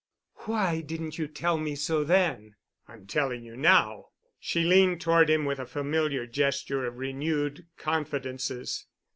"Why 0.47 0.81
didn't 0.81 1.19
you 1.19 1.27
tell 1.27 1.59
me 1.59 1.75
so 1.75 2.03
then?" 2.03 2.55
"I'm 2.87 3.05
telling 3.05 3.43
you 3.43 3.55
now." 3.55 4.07
She 4.39 4.63
leaned 4.63 4.99
toward 4.99 5.29
him 5.29 5.45
with 5.45 5.59
a 5.59 5.67
familiar 5.67 6.25
gesture 6.25 6.85
of 6.87 6.97
renewed 6.97 7.67
confidences. 7.77 8.87